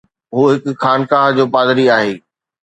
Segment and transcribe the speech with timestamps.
[0.35, 2.11] هو هڪ خانقاهه جو پادري آهي.